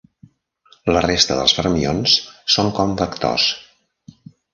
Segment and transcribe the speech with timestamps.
[0.95, 2.15] La resta dels fermions
[2.55, 3.47] són com vectors.